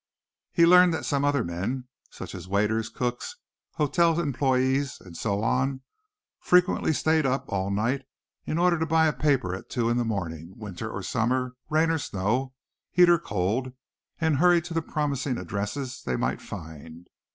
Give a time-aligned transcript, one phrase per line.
[0.51, 3.35] He learned that some other men, such as waiters, cooks,
[3.73, 5.81] hotel employees and so on,
[6.39, 8.05] frequently stayed up all night
[8.47, 11.91] in order to buy a paper at two in the morning, winter or summer, rain
[11.91, 12.55] or snow,
[12.89, 13.73] heat or cold,
[14.19, 17.07] and hurry to the promising addresses they might find.